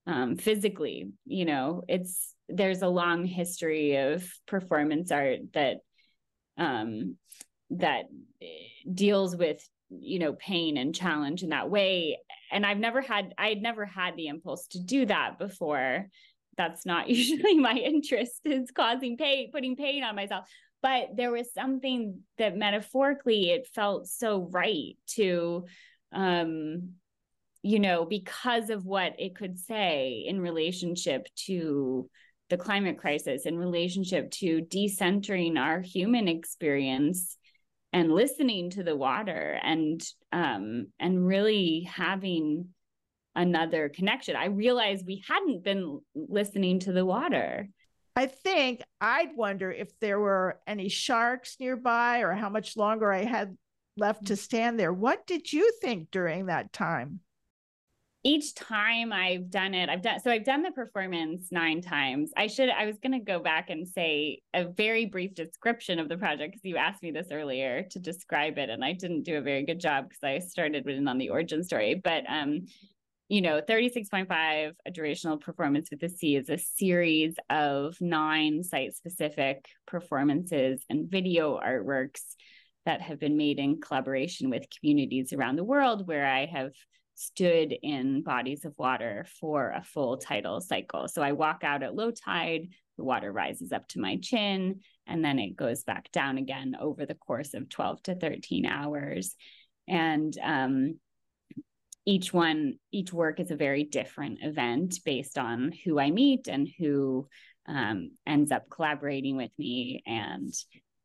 um, 0.08 0.36
physically. 0.36 1.10
You 1.26 1.46
know, 1.46 1.84
it's, 1.88 2.34
there's 2.50 2.82
a 2.82 2.88
long 2.88 3.26
history 3.26 3.96
of 3.96 4.30
performance 4.46 5.12
art 5.12 5.40
that 5.54 5.78
um 6.58 7.18
that 7.70 8.06
deals 8.92 9.36
with 9.36 9.68
you 9.90 10.20
know 10.20 10.34
pain 10.34 10.78
and 10.78 10.96
challenge 10.96 11.44
in 11.44 11.50
that 11.50 11.70
way. 11.70 12.18
And 12.52 12.66
i've 12.66 12.78
never 12.78 13.02
had 13.02 13.34
i 13.38 13.50
had 13.50 13.62
never 13.62 13.86
had 13.86 14.16
the 14.16 14.28
impulse 14.28 14.68
to 14.68 14.80
do 14.80 15.06
that 15.06 15.38
before. 15.40 16.08
That's 16.58 16.86
not 16.86 17.10
usually 17.10 17.56
my 17.56 17.74
interest 17.74 18.42
is 18.46 18.72
causing 18.72 19.18
pain 19.18 19.52
putting 19.52 19.76
pain 19.76 20.04
on 20.04 20.16
myself. 20.16 20.46
But 20.82 21.10
there 21.16 21.32
was 21.32 21.52
something 21.54 22.20
that 22.38 22.58
metaphorically 22.58 23.50
it 23.50 23.68
felt 23.74 24.08
so 24.08 24.50
right 24.52 24.96
to 25.16 25.66
um 26.14 26.92
you 27.64 27.80
know 27.80 28.06
because 28.06 28.70
of 28.70 28.86
what 28.86 29.20
it 29.20 29.36
could 29.36 29.58
say 29.58 30.24
in 30.28 30.40
relationship 30.40 31.28
to 31.36 32.08
the 32.50 32.58
climate 32.58 33.00
crisis 33.00 33.46
in 33.46 33.58
relationship 33.58 34.30
to 34.30 34.62
decentering 34.62 35.58
our 35.58 35.82
human 35.82 36.28
experience 36.28 37.38
and 37.96 38.12
listening 38.12 38.70
to 38.72 38.84
the 38.84 38.96
water 38.96 39.58
and 39.64 40.06
um 40.34 40.88
and 41.00 41.26
really 41.26 41.88
having 41.90 42.68
another 43.36 43.88
connection. 43.88 44.36
I 44.36 44.48
realized 44.48 45.06
we 45.08 45.24
hadn't 45.26 45.64
been 45.64 46.02
listening 46.14 46.80
to 46.82 46.92
the 46.92 47.06
water. 47.06 47.70
I 48.18 48.28
think 48.28 48.82
i'd 49.02 49.36
wonder 49.36 49.72
if 49.72 49.98
there 50.00 50.20
were 50.20 50.60
any 50.68 50.90
sharks 50.90 51.58
nearby 51.60 52.20
or 52.20 52.34
how 52.34 52.50
much 52.50 52.78
longer 52.78 53.12
i 53.12 53.24
had 53.24 53.58
left 53.98 54.28
to 54.28 54.36
stand 54.36 54.78
there. 54.78 54.92
What 54.92 55.26
did 55.26 55.52
you 55.54 55.72
think 55.82 56.12
during 56.12 56.48
that 56.48 56.74
time 56.74 57.22
each 58.26 58.56
time 58.56 59.14
I've 59.14 59.52
done 59.52 59.76
it, 59.76 59.88
I've 59.88 60.02
done 60.02 60.20
so 60.20 60.32
I've 60.32 60.44
done 60.44 60.64
the 60.64 60.72
performance 60.72 61.50
nine 61.52 61.80
times. 61.80 62.32
I 62.36 62.48
should 62.48 62.70
I 62.70 62.88
was 62.88 62.98
gonna 62.98 63.20
go 63.20 63.40
back 63.40 63.70
and 63.70 63.88
say 63.88 64.42
a 64.56 64.66
very 64.66 65.06
brief 65.06 65.36
description 65.36 66.00
of 66.00 66.10
the 66.10 66.18
project 66.18 66.54
because 66.54 66.66
you 66.66 66.76
asked 66.76 67.04
me 67.04 67.12
this 67.12 67.28
earlier 67.32 67.86
to 67.92 68.00
describe 68.00 68.58
it, 68.58 68.72
and 68.72 68.84
I 68.84 68.94
didn't 68.94 69.24
do 69.24 69.38
a 69.38 69.42
very 69.42 69.64
good 69.64 69.80
job 69.80 70.10
because 70.10 70.24
I 70.24 70.40
started 70.40 70.86
with 70.86 71.08
on 71.08 71.20
the 71.20 71.30
origin 71.30 71.64
story. 71.64 72.02
But 72.04 72.24
um, 72.28 72.66
you 73.30 73.42
know, 73.42 73.62
36.5, 73.62 74.74
a 74.86 74.92
durational 74.92 75.40
performance 75.40 75.90
with 75.92 76.00
the 76.00 76.10
sea 76.10 76.36
is 76.36 76.50
a 76.50 76.58
series 76.58 77.36
of 77.50 77.96
nine 78.00 78.64
site-specific 78.64 79.66
performances 79.88 80.84
and 80.90 81.10
video 81.10 81.60
artworks 81.60 82.22
that 82.86 83.02
have 83.02 83.20
been 83.20 83.36
made 83.36 83.58
in 83.58 83.82
collaboration 83.82 84.52
with 84.52 84.66
communities 84.80 85.34
around 85.34 85.56
the 85.56 85.64
world 85.64 86.08
where 86.08 86.28
I 86.28 86.46
have 86.46 86.72
stood 87.16 87.74
in 87.82 88.22
bodies 88.22 88.66
of 88.66 88.74
water 88.78 89.26
for 89.40 89.72
a 89.72 89.84
full 89.84 90.18
tidal 90.18 90.62
cycle. 90.62 91.08
So 91.08 91.22
I 91.22 91.32
walk 91.32 91.64
out 91.64 91.82
at 91.82 91.96
low 91.96 92.12
tide, 92.12 92.70
the 92.98 93.04
water 93.04 93.32
rises 93.32 93.72
up 93.72 93.88
to 93.90 94.00
my 94.00 94.18
chin, 94.18 94.82
and 95.08 95.24
then 95.24 95.40
it 95.40 95.56
goes 95.56 95.84
back 95.84 96.12
down 96.12 96.38
again 96.38 96.76
over 96.80 97.06
the 97.06 97.16
course 97.16 97.54
of 97.54 97.70
12 97.70 98.04
to 98.04 98.16
13 98.16 98.66
hours. 98.66 99.36
And 99.88 100.38
um, 100.44 101.00
each 102.06 102.34
one, 102.34 102.76
each 102.92 103.12
work 103.12 103.40
is 103.40 103.52
a 103.52 103.56
very 103.56 103.84
different 103.84 104.40
event 104.42 105.00
based 105.06 105.38
on 105.38 105.72
who 105.84 106.00
I 106.00 106.12
meet 106.12 106.48
and 106.48 106.68
who 106.78 107.28
um, 107.68 108.12
ends 108.28 108.52
up 108.52 108.70
collaborating 108.70 109.38
with 109.38 109.52
me. 109.58 110.04
And 110.06 110.54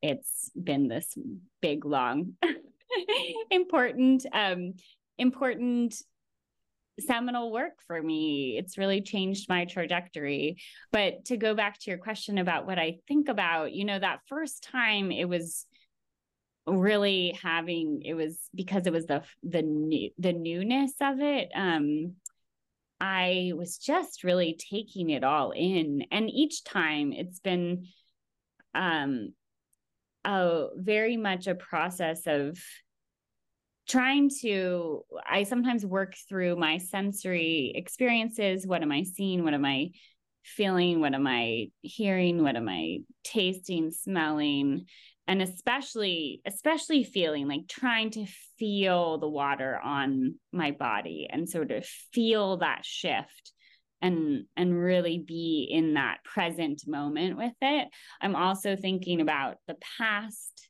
it's 0.03 0.51
been 0.61 0.89
this 0.89 1.17
big, 1.63 1.85
long, 1.85 2.35
important 3.51 4.27
um, 4.33 4.75
important 5.21 5.95
seminal 6.99 7.53
work 7.53 7.75
for 7.87 8.03
me. 8.03 8.57
It's 8.59 8.79
really 8.79 9.01
changed 9.01 9.49
my 9.49 9.65
trajectory. 9.65 10.59
But 10.93 11.27
to 11.27 11.37
go 11.37 11.55
back 11.55 11.79
to 11.81 11.91
your 11.91 11.99
question 11.99 12.39
about 12.39 12.67
what 12.67 12.79
I 12.79 12.99
think 13.09 13.29
about, 13.29 13.73
you 13.73 13.85
know, 13.85 13.99
that 13.99 14.21
first 14.29 14.63
time 14.65 15.11
it 15.11 15.29
was 15.29 15.67
really 16.67 17.37
having 17.43 18.03
it 18.05 18.15
was 18.15 18.39
because 18.55 18.87
it 18.87 18.93
was 18.93 19.07
the 19.07 19.23
the 19.43 19.63
new 19.63 20.11
the 20.19 20.33
newness 20.33 20.93
of 21.01 21.19
it 21.21 21.49
um 21.55 22.15
i 23.01 23.51
was 23.57 23.79
just 23.79 24.23
really 24.23 24.57
taking 24.71 25.11
it 25.11 25.25
all 25.25 25.53
in 25.53 26.05
and 26.13 26.31
each 26.31 26.63
time 26.63 27.13
it's 27.13 27.41
been 27.41 27.87
um 28.75 29.33
a 30.25 30.67
very 30.77 31.17
much 31.17 31.47
a 31.47 31.55
process 31.55 32.27
of 32.27 32.59
trying 33.91 34.31
to 34.41 35.03
i 35.29 35.43
sometimes 35.43 35.85
work 35.85 36.15
through 36.29 36.57
my 36.57 36.79
sensory 36.79 37.73
experiences. 37.75 38.67
What 38.67 38.83
am 38.83 38.93
i 38.93 39.03
seeing? 39.03 39.43
What 39.43 39.55
am 39.55 39.65
i 39.65 39.91
feeling? 40.45 41.01
What 41.01 41.15
am 41.15 41.27
i 41.27 41.67
hearing? 41.83 42.43
What 42.43 42.57
am 42.57 42.69
i 42.69 42.99
tasting 43.25 43.91
smelling? 43.91 44.87
And 45.27 45.43
especially 45.43 46.41
especially 46.47 47.05
feeling 47.05 47.49
like 47.49 47.69
trying 47.69 48.11
to 48.13 48.27
feel 48.59 49.19
the 49.19 49.29
water 49.29 49.79
on 49.83 50.37
my 50.53 50.71
body. 50.71 51.29
And 51.31 51.49
sort 51.49 51.73
of 51.73 51.85
feel 52.13 52.59
that 52.59 52.85
shift 52.85 53.53
and 54.01 54.45
and 54.57 54.79
really 54.79 55.19
be 55.19 55.69
in 55.71 55.95
that 55.95 56.19
present 56.25 56.83
moment 56.87 57.37
with 57.37 57.55
it. 57.61 57.89
I'm 58.21 58.37
also 58.37 58.77
thinking 58.77 59.21
about 59.21 59.57
the 59.67 59.77
past 59.99 60.70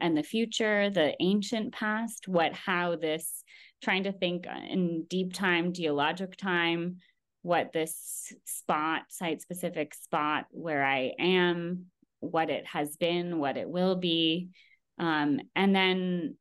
and 0.00 0.16
the 0.16 0.22
future, 0.22 0.90
the 0.90 1.14
ancient 1.20 1.72
past, 1.72 2.28
what, 2.28 2.52
how 2.52 2.96
this, 2.96 3.42
trying 3.82 4.04
to 4.04 4.12
think 4.12 4.46
in 4.68 5.04
deep 5.08 5.32
time, 5.32 5.72
geologic 5.72 6.36
time, 6.36 6.96
what 7.42 7.72
this 7.72 8.32
spot, 8.44 9.02
site 9.08 9.40
specific 9.40 9.94
spot 9.94 10.46
where 10.50 10.84
I 10.84 11.12
am, 11.18 11.86
what 12.20 12.50
it 12.50 12.66
has 12.66 12.96
been, 12.96 13.38
what 13.38 13.56
it 13.56 13.68
will 13.68 13.96
be. 13.96 14.50
Um, 14.98 15.40
and 15.56 15.74
then 15.74 16.36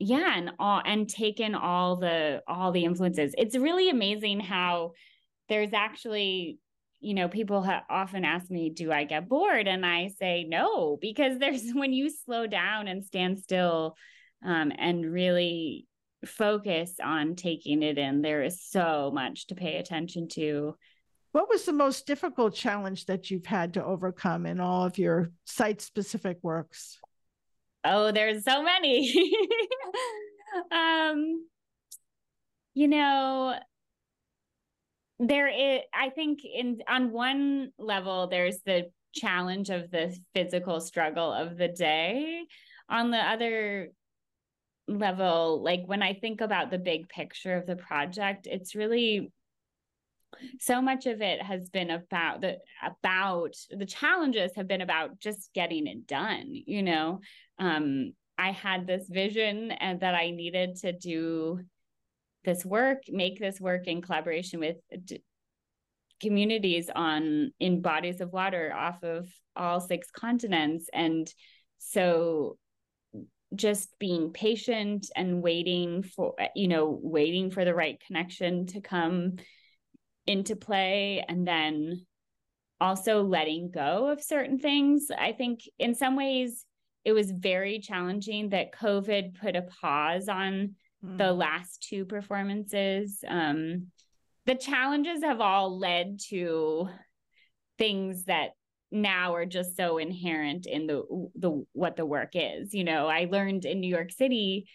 yeah 0.00 0.32
and 0.36 0.50
all 0.58 0.80
and 0.84 1.08
taken 1.08 1.54
all 1.54 1.96
the 1.96 2.42
all 2.48 2.72
the 2.72 2.84
influences 2.84 3.34
it's 3.36 3.54
really 3.54 3.90
amazing 3.90 4.40
how 4.40 4.92
there's 5.50 5.74
actually 5.74 6.58
you 7.00 7.14
know, 7.14 7.28
people 7.28 7.62
ha- 7.62 7.84
often 7.88 8.24
ask 8.24 8.50
me, 8.50 8.70
do 8.70 8.92
I 8.92 9.04
get 9.04 9.28
bored? 9.28 9.66
And 9.66 9.84
I 9.84 10.08
say 10.18 10.44
no, 10.48 10.98
because 11.00 11.38
there's 11.40 11.70
when 11.72 11.92
you 11.92 12.10
slow 12.10 12.46
down 12.46 12.88
and 12.88 13.04
stand 13.04 13.38
still 13.38 13.96
um, 14.44 14.72
and 14.76 15.10
really 15.10 15.86
focus 16.24 16.94
on 17.02 17.34
taking 17.34 17.82
it 17.82 17.98
in, 17.98 18.22
there 18.22 18.42
is 18.42 18.62
so 18.62 19.10
much 19.12 19.46
to 19.48 19.54
pay 19.54 19.76
attention 19.76 20.28
to. 20.28 20.76
What 21.32 21.48
was 21.48 21.64
the 21.64 21.72
most 21.72 22.06
difficult 22.06 22.54
challenge 22.54 23.06
that 23.06 23.30
you've 23.30 23.46
had 23.46 23.74
to 23.74 23.84
overcome 23.84 24.46
in 24.46 24.60
all 24.60 24.84
of 24.84 24.98
your 24.98 25.30
site 25.44 25.80
specific 25.80 26.38
works? 26.42 26.98
Oh, 27.84 28.12
there's 28.12 28.44
so 28.44 28.62
many. 28.62 29.32
um, 30.72 31.46
you 32.74 32.88
know, 32.88 33.54
there 35.20 35.48
is 35.48 35.80
i 35.94 36.08
think 36.08 36.40
in 36.44 36.78
on 36.88 37.12
one 37.12 37.70
level 37.78 38.26
there's 38.26 38.58
the 38.64 38.90
challenge 39.14 39.68
of 39.68 39.90
the 39.90 40.16
physical 40.34 40.80
struggle 40.80 41.32
of 41.32 41.56
the 41.56 41.68
day. 41.68 42.44
On 42.88 43.10
the 43.10 43.18
other 43.18 43.90
level 44.88 45.62
like 45.62 45.82
when 45.86 46.02
i 46.02 46.14
think 46.14 46.40
about 46.40 46.70
the 46.70 46.78
big 46.78 47.08
picture 47.08 47.56
of 47.56 47.66
the 47.66 47.76
project 47.76 48.48
it's 48.50 48.74
really 48.74 49.30
so 50.58 50.82
much 50.82 51.06
of 51.06 51.20
it 51.22 51.40
has 51.40 51.68
been 51.70 51.90
about 51.90 52.40
the 52.40 52.58
about 52.82 53.54
the 53.70 53.86
challenges 53.86 54.50
have 54.56 54.66
been 54.66 54.80
about 54.80 55.20
just 55.20 55.50
getting 55.54 55.86
it 55.86 56.08
done 56.08 56.46
you 56.50 56.82
know? 56.82 57.20
Um 57.58 58.12
i 58.36 58.50
had 58.50 58.86
this 58.86 59.06
vision 59.08 59.70
and 59.70 60.00
that 60.00 60.16
i 60.16 60.30
needed 60.30 60.76
to 60.76 60.92
do 60.92 61.60
this 62.44 62.64
work 62.64 63.02
make 63.08 63.38
this 63.38 63.60
work 63.60 63.86
in 63.86 64.02
collaboration 64.02 64.60
with 64.60 64.76
d- 65.04 65.22
communities 66.20 66.90
on 66.94 67.52
in 67.58 67.80
bodies 67.80 68.20
of 68.20 68.32
water 68.32 68.72
off 68.74 69.02
of 69.02 69.28
all 69.56 69.80
six 69.80 70.10
continents. 70.10 70.88
And 70.92 71.32
so 71.78 72.58
just 73.54 73.90
being 73.98 74.32
patient 74.32 75.08
and 75.16 75.42
waiting 75.42 76.02
for 76.02 76.34
you 76.54 76.68
know 76.68 76.98
waiting 77.02 77.50
for 77.50 77.64
the 77.64 77.74
right 77.74 78.00
connection 78.06 78.66
to 78.66 78.80
come 78.80 79.36
into 80.26 80.54
play 80.54 81.24
and 81.28 81.46
then 81.46 82.06
also 82.80 83.22
letting 83.22 83.70
go 83.70 84.08
of 84.08 84.22
certain 84.22 84.58
things. 84.58 85.08
I 85.16 85.32
think 85.32 85.60
in 85.78 85.94
some 85.94 86.16
ways 86.16 86.64
it 87.04 87.12
was 87.12 87.30
very 87.30 87.78
challenging 87.78 88.50
that 88.50 88.72
covid 88.72 89.38
put 89.40 89.56
a 89.56 89.62
pause 89.62 90.28
on 90.28 90.74
mm. 91.04 91.18
the 91.18 91.32
last 91.32 91.86
two 91.88 92.04
performances 92.04 93.22
um 93.28 93.86
the 94.46 94.54
challenges 94.54 95.22
have 95.22 95.40
all 95.40 95.78
led 95.78 96.18
to 96.28 96.88
things 97.78 98.24
that 98.24 98.50
now 98.92 99.34
are 99.34 99.46
just 99.46 99.76
so 99.76 99.98
inherent 99.98 100.66
in 100.66 100.86
the 100.86 101.02
the 101.36 101.64
what 101.72 101.96
the 101.96 102.06
work 102.06 102.30
is 102.34 102.74
you 102.74 102.84
know 102.84 103.06
i 103.06 103.28
learned 103.30 103.64
in 103.64 103.80
new 103.80 103.88
york 103.88 104.10
city 104.10 104.66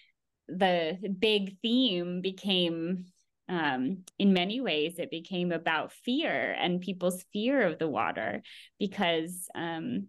the 0.48 0.98
big 1.20 1.58
theme 1.62 2.22
became 2.22 3.06
um, 3.48 4.04
in 4.18 4.34
many 4.34 4.60
ways 4.60 4.98
it 4.98 5.12
became 5.12 5.52
about 5.52 5.92
fear 5.92 6.56
and 6.60 6.82
people's 6.82 7.24
fear 7.32 7.62
of 7.62 7.78
the 7.78 7.88
water 7.88 8.42
because 8.80 9.48
um, 9.54 10.08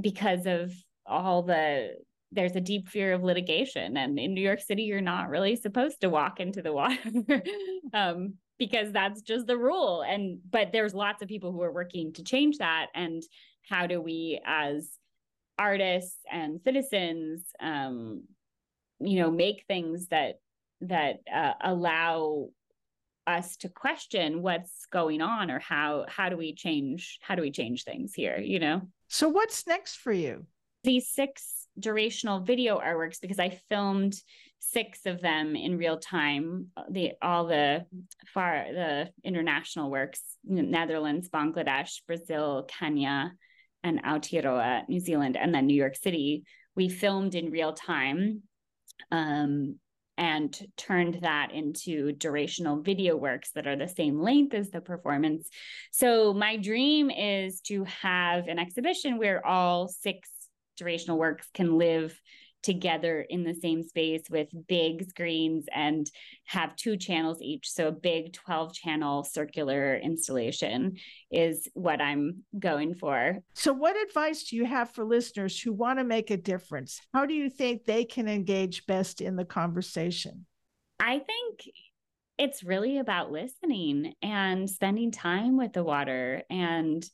because 0.00 0.46
of 0.46 0.72
all 1.04 1.42
the 1.42 1.94
there's 2.32 2.56
a 2.56 2.60
deep 2.60 2.88
fear 2.88 3.12
of 3.12 3.22
litigation. 3.22 3.96
And 3.96 4.18
in 4.18 4.34
new 4.34 4.40
york 4.40 4.60
city 4.60 4.84
you're 4.84 5.00
not 5.00 5.28
really 5.28 5.56
supposed 5.56 6.00
to 6.00 6.10
walk 6.10 6.40
into 6.40 6.62
the 6.62 6.72
water 6.72 6.96
um, 7.94 8.34
because 8.58 8.92
that's 8.92 9.22
just 9.22 9.46
the 9.46 9.58
rule. 9.58 10.02
And 10.02 10.38
but 10.50 10.72
there's 10.72 10.94
lots 10.94 11.22
of 11.22 11.28
people 11.28 11.52
who 11.52 11.62
are 11.62 11.72
working 11.72 12.12
to 12.14 12.24
change 12.24 12.58
that. 12.58 12.86
And 12.94 13.22
how 13.68 13.86
do 13.86 14.00
we 14.00 14.40
as 14.44 14.90
artists 15.58 16.18
and 16.30 16.60
citizens 16.64 17.44
um, 17.60 18.24
you 19.00 19.20
know 19.20 19.30
make 19.30 19.64
things 19.68 20.08
that 20.08 20.40
that 20.80 21.20
uh, 21.32 21.52
allow 21.62 22.48
us 23.26 23.56
to 23.56 23.68
question 23.68 24.42
what's 24.42 24.86
going 24.86 25.20
on 25.20 25.50
or 25.50 25.60
how 25.60 26.04
how 26.08 26.28
do 26.28 26.36
we 26.36 26.54
change 26.54 27.18
how 27.22 27.36
do 27.36 27.42
we 27.42 27.50
change 27.50 27.84
things 27.84 28.14
here 28.14 28.38
you 28.38 28.58
know? 28.58 28.82
So 29.08 29.28
what's 29.28 29.66
next 29.66 29.96
for 29.96 30.12
you? 30.12 30.46
These 30.84 31.08
six 31.10 31.61
durational 31.80 32.44
video 32.44 32.78
artworks 32.78 33.20
because 33.20 33.38
i 33.38 33.48
filmed 33.68 34.14
six 34.58 35.06
of 35.06 35.20
them 35.20 35.56
in 35.56 35.76
real 35.78 35.98
time 35.98 36.66
the 36.90 37.12
all 37.22 37.46
the 37.46 37.84
far 38.32 38.66
the 38.72 39.08
international 39.24 39.90
works 39.90 40.20
netherlands 40.44 41.28
bangladesh 41.28 42.02
brazil 42.06 42.68
kenya 42.68 43.32
and 43.82 44.02
aotearoa 44.04 44.88
new 44.88 45.00
zealand 45.00 45.36
and 45.36 45.54
then 45.54 45.66
new 45.66 45.74
york 45.74 45.96
city 45.96 46.44
we 46.76 46.88
filmed 46.88 47.34
in 47.34 47.50
real 47.50 47.72
time 47.72 48.42
um, 49.10 49.76
and 50.18 50.56
turned 50.76 51.18
that 51.22 51.52
into 51.52 52.12
durational 52.12 52.84
video 52.84 53.16
works 53.16 53.50
that 53.54 53.66
are 53.66 53.76
the 53.76 53.88
same 53.88 54.20
length 54.20 54.54
as 54.54 54.70
the 54.70 54.80
performance. 54.80 55.48
So, 55.90 56.34
my 56.34 56.56
dream 56.56 57.10
is 57.10 57.60
to 57.62 57.84
have 57.84 58.46
an 58.46 58.58
exhibition 58.58 59.18
where 59.18 59.44
all 59.46 59.88
six 59.88 60.28
durational 60.80 61.16
works 61.16 61.48
can 61.54 61.78
live 61.78 62.18
together 62.62 63.26
in 63.28 63.42
the 63.42 63.54
same 63.54 63.82
space 63.82 64.22
with 64.30 64.48
big 64.68 65.08
screens 65.08 65.66
and 65.74 66.08
have 66.44 66.76
two 66.76 66.96
channels 66.96 67.38
each. 67.42 67.68
So 67.68 67.88
a 67.88 67.92
big 67.92 68.32
12 68.32 68.74
channel 68.74 69.24
circular 69.24 69.96
installation 69.96 70.96
is 71.30 71.68
what 71.74 72.00
I'm 72.00 72.44
going 72.58 72.94
for. 72.94 73.38
So, 73.54 73.72
what 73.72 74.00
advice 74.00 74.44
do 74.44 74.56
you 74.56 74.64
have 74.64 74.90
for 74.90 75.04
listeners 75.04 75.60
who 75.60 75.72
want 75.72 75.98
to 75.98 76.04
make 76.04 76.30
a 76.30 76.36
difference? 76.36 77.00
How 77.12 77.26
do 77.26 77.34
you 77.34 77.50
think 77.50 77.84
they 77.84 78.04
can 78.04 78.28
engage 78.28 78.86
best 78.86 79.20
in 79.20 79.36
the 79.36 79.44
conversation? 79.44 80.46
I 81.00 81.18
think 81.18 81.64
it's 82.38 82.62
really 82.62 82.98
about 82.98 83.30
listening 83.30 84.14
and 84.22 84.68
spending 84.68 85.10
time 85.10 85.56
with 85.56 85.72
the 85.72 85.84
water 85.84 86.42
and 86.50 87.04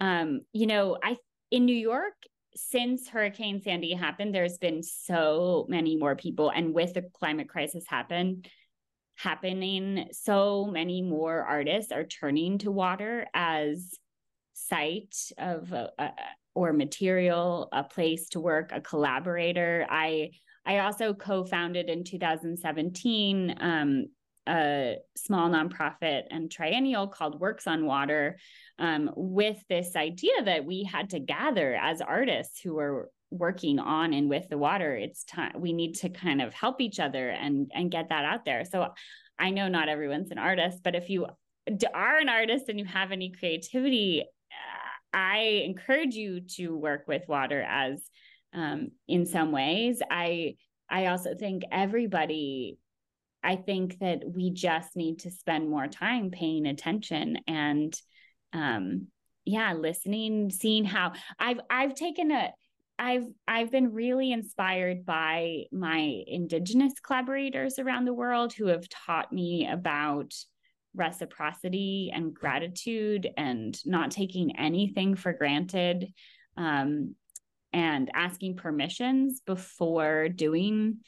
um 0.00 0.40
you 0.52 0.66
know 0.66 0.98
i 1.02 1.16
in 1.50 1.64
new 1.64 1.76
york 1.76 2.14
since 2.54 3.08
Hurricane 3.08 3.60
Sandy 3.62 3.92
happened, 3.92 4.34
there's 4.34 4.58
been 4.58 4.82
so 4.82 5.66
many 5.68 5.96
more 5.96 6.16
people, 6.16 6.50
and 6.50 6.74
with 6.74 6.94
the 6.94 7.02
climate 7.02 7.48
crisis 7.48 7.84
happen 7.88 8.42
happening, 9.16 10.08
so 10.12 10.66
many 10.66 11.02
more 11.02 11.42
artists 11.42 11.90
are 11.90 12.04
turning 12.04 12.58
to 12.58 12.70
water 12.70 13.26
as 13.34 13.94
site 14.54 15.16
of 15.38 15.72
a, 15.72 15.90
or 16.54 16.72
material, 16.72 17.68
a 17.72 17.84
place 17.84 18.28
to 18.30 18.40
work, 18.40 18.70
a 18.72 18.80
collaborator. 18.80 19.86
I 19.88 20.30
I 20.66 20.80
also 20.80 21.14
co-founded 21.14 21.88
in 21.88 22.04
2017 22.04 23.56
um, 23.58 24.06
a 24.48 24.96
small 25.16 25.50
nonprofit 25.50 26.22
and 26.30 26.50
triennial 26.50 27.06
called 27.06 27.40
Works 27.40 27.66
on 27.66 27.86
Water 27.86 28.38
um, 28.78 29.10
with 29.16 29.62
this 29.68 29.94
idea 29.94 30.42
that 30.44 30.64
we 30.64 30.84
had 30.84 31.10
to 31.10 31.20
gather 31.20 31.74
as 31.74 32.00
artists 32.00 32.60
who 32.60 32.74
were 32.74 33.10
working 33.30 33.78
on 33.78 34.14
and 34.14 34.30
with 34.30 34.48
the 34.48 34.58
water. 34.58 34.96
It's 34.96 35.24
time 35.24 35.52
we 35.58 35.72
need 35.72 35.96
to 35.96 36.08
kind 36.08 36.40
of 36.40 36.54
help 36.54 36.80
each 36.80 36.98
other 36.98 37.28
and 37.28 37.70
and 37.74 37.90
get 37.90 38.08
that 38.08 38.24
out 38.24 38.44
there. 38.44 38.64
So 38.64 38.88
i 39.40 39.50
know 39.50 39.68
not 39.68 39.88
everyone's 39.88 40.32
an 40.32 40.38
artist 40.38 40.80
but 40.82 40.96
if 40.96 41.08
you 41.08 41.24
are 41.94 42.18
an 42.18 42.28
artist 42.28 42.68
and 42.68 42.76
you 42.76 42.84
have 42.84 43.12
any 43.12 43.30
creativity 43.30 44.24
i 45.12 45.62
encourage 45.64 46.14
you 46.14 46.40
to 46.40 46.76
work 46.76 47.04
with 47.06 47.22
water 47.28 47.62
as 47.62 48.02
um, 48.52 48.90
in 49.06 49.26
some 49.26 49.52
ways. 49.52 50.00
I 50.10 50.56
i 50.90 51.06
also 51.06 51.34
think 51.34 51.64
everybody 51.70 52.78
I 53.42 53.56
think 53.56 53.98
that 54.00 54.22
we 54.26 54.50
just 54.50 54.96
need 54.96 55.20
to 55.20 55.30
spend 55.30 55.70
more 55.70 55.86
time 55.86 56.30
paying 56.30 56.66
attention 56.66 57.38
and 57.46 57.94
um 58.52 59.08
yeah, 59.48 59.72
listening, 59.72 60.50
seeing 60.50 60.84
how 60.84 61.12
I've 61.38 61.60
I've 61.70 61.94
taken 61.94 62.30
a 62.30 62.52
I've 62.98 63.26
I've 63.46 63.70
been 63.70 63.92
really 63.92 64.32
inspired 64.32 65.06
by 65.06 65.64
my 65.72 66.22
indigenous 66.26 66.94
collaborators 67.00 67.78
around 67.78 68.04
the 68.04 68.14
world 68.14 68.52
who 68.52 68.66
have 68.66 68.88
taught 68.88 69.32
me 69.32 69.66
about 69.66 70.34
reciprocity 70.94 72.10
and 72.12 72.34
gratitude 72.34 73.28
and 73.36 73.78
not 73.86 74.10
taking 74.10 74.56
anything 74.56 75.14
for 75.14 75.32
granted 75.32 76.12
um, 76.56 77.14
and 77.72 78.10
asking 78.14 78.56
permissions 78.56 79.40
before 79.46 80.28
doing 80.28 80.98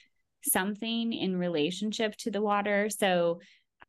something 0.42 1.12
in 1.12 1.36
relationship 1.36 2.16
to 2.18 2.30
the 2.30 2.42
water. 2.42 2.88
So 2.90 3.40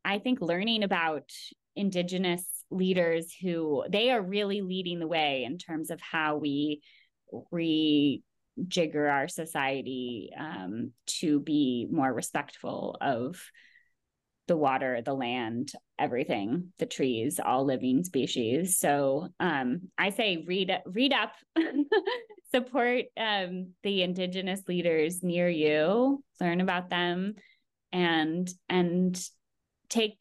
I 0.04 0.18
think 0.18 0.40
learning 0.40 0.82
about 0.82 1.30
indigenous 1.76 2.44
leaders 2.70 3.34
who 3.40 3.84
they 3.88 4.10
are 4.10 4.22
really 4.22 4.62
leading 4.62 4.98
the 4.98 5.06
way 5.06 5.44
in 5.44 5.58
terms 5.58 5.90
of 5.90 6.00
how 6.00 6.36
we 6.36 6.82
rejigger 7.52 8.22
our 9.10 9.28
society 9.28 10.30
um, 10.38 10.92
to 11.06 11.40
be 11.40 11.86
more 11.90 12.12
respectful 12.12 12.96
of 13.00 13.40
the 14.48 14.56
water, 14.56 15.00
the 15.02 15.14
land, 15.14 15.72
everything, 15.98 16.72
the 16.78 16.86
trees, 16.86 17.40
all 17.42 17.64
living 17.64 18.02
species. 18.04 18.78
So 18.78 19.28
um, 19.38 19.82
I 19.96 20.10
say 20.10 20.44
read 20.46 20.72
read 20.86 21.12
up, 21.12 21.32
support 22.54 23.06
um, 23.16 23.68
the 23.82 24.02
indigenous 24.02 24.62
leaders 24.68 25.22
near 25.22 25.48
you, 25.48 26.22
learn 26.40 26.60
about 26.60 26.90
them, 26.90 27.34
and 27.92 28.50
and 28.68 29.20
take 29.88 30.16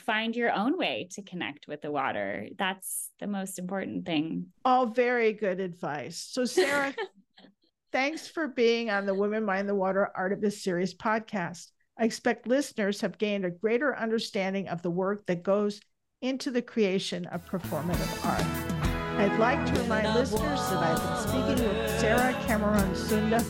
find 0.00 0.36
your 0.36 0.52
own 0.52 0.78
way 0.78 1.08
to 1.12 1.22
connect 1.22 1.66
with 1.66 1.82
the 1.82 1.90
water. 1.90 2.48
That's 2.56 3.10
the 3.18 3.26
most 3.26 3.58
important 3.58 4.06
thing. 4.06 4.46
All 4.64 4.86
very 4.86 5.32
good 5.32 5.58
advice. 5.58 6.24
So 6.30 6.44
Sarah, 6.44 6.94
thanks 7.92 8.28
for 8.28 8.46
being 8.46 8.90
on 8.90 9.06
the 9.06 9.14
Women 9.14 9.44
Mind 9.44 9.68
the 9.68 9.74
Water 9.74 10.10
Artivist 10.16 10.60
Series 10.60 10.94
podcast. 10.94 11.68
I 11.98 12.04
expect 12.04 12.46
listeners 12.46 13.00
have 13.00 13.18
gained 13.18 13.44
a 13.44 13.50
greater 13.50 13.96
understanding 13.96 14.68
of 14.68 14.82
the 14.82 14.90
work 14.90 15.26
that 15.26 15.42
goes 15.42 15.80
into 16.22 16.52
the 16.52 16.62
creation 16.62 17.26
of 17.26 17.44
performative 17.44 18.24
art. 18.24 18.87
I'd 19.18 19.36
like 19.40 19.66
to 19.66 19.72
remind 19.82 20.14
listeners 20.14 20.60
that 20.70 20.78
I've 20.78 21.02
been 21.02 21.16
speaking 21.28 21.58
with 21.68 21.90
Sarah 21.98 22.32
Cameron 22.46 22.94
Sunde, 22.94 23.42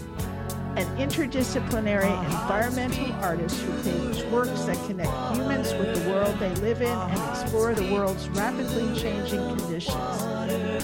an 0.79 0.87
interdisciplinary 0.97 2.09
environmental 2.25 3.13
artist 3.23 3.61
who 3.61 3.73
creates 3.83 4.23
works 4.31 4.63
that 4.63 4.77
connect 4.87 5.11
humans 5.37 5.75
with 5.75 5.95
the 5.95 6.01
world 6.11 6.39
they 6.39 6.49
live 6.63 6.81
in 6.81 6.89
and 6.89 7.21
explore 7.31 7.75
the 7.75 7.93
world's 7.93 8.31
rapidly 8.31 8.99
changing 8.99 9.47
conditions. 9.59 9.95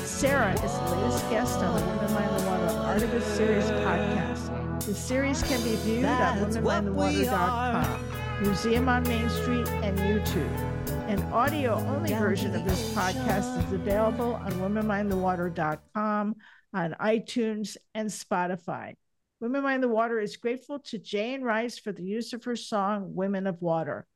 Sarah 0.01 0.53
is 0.53 0.61
the 0.61 0.97
latest 0.97 1.31
guest 1.31 1.61
on 1.61 1.81
the 1.81 1.87
Women 1.87 2.13
Mind 2.13 2.39
the 2.39 2.45
Water 2.45 2.67
Artivist 3.07 3.37
Series 3.37 3.65
podcast. 3.65 4.51
The 4.85 4.95
series 4.95 5.43
can 5.45 5.63
be 5.63 5.77
viewed 5.77 6.05
at 6.05 6.37
womenmindthewater.com, 6.37 8.05
Museum 8.43 8.91
on 8.91 9.03
Main 9.05 9.31
Street, 9.31 9.67
and 9.83 9.99
YouTube. 9.99 10.74
An 11.07 11.23
audio 11.35 11.75
only 11.75 12.15
version 12.15 12.55
of 12.55 12.65
this 12.65 12.95
podcast 12.95 13.63
is 13.63 13.73
available 13.73 14.35
on 14.37 14.53
womenmindthewater.com, 14.53 16.35
on 16.73 16.97
iTunes, 16.99 17.77
and 17.95 18.09
Spotify. 18.09 18.95
Women 19.39 19.63
Mind 19.63 19.83
the 19.83 19.89
Water 19.89 20.19
is 20.19 20.39
grateful 20.39 20.79
to 20.79 20.99
Jane 20.99 21.43
Rice 21.43 21.79
for 21.79 21.93
the 21.93 22.03
use 22.03 22.33
of 22.33 22.45
her 22.45 22.57
song, 22.57 23.15
Women 23.15 23.47
of 23.47 23.61
Water. 23.61 24.07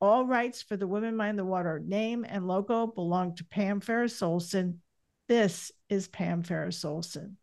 All 0.00 0.26
rights 0.26 0.62
for 0.62 0.76
the 0.76 0.88
Women 0.88 1.16
Mind 1.16 1.38
the 1.38 1.44
Water 1.44 1.80
name 1.86 2.26
and 2.28 2.48
logo 2.48 2.88
belong 2.88 3.36
to 3.36 3.44
Pam 3.44 3.78
Ferris 3.80 4.20
Olson. 4.20 4.80
This 5.28 5.70
is 5.88 6.08
Pam 6.08 6.42
Ferris 6.42 6.84
Olson. 6.84 7.36